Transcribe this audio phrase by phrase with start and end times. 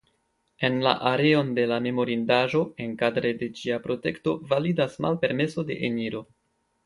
[0.67, 6.25] En la areon de la memorindaĵo enkadre de ĝia protekto validas malpermeso de eniro.